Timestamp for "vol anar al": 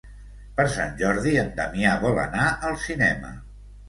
2.05-2.79